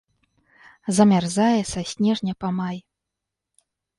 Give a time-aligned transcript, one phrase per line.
[0.99, 2.77] Замярзае са снежня па май.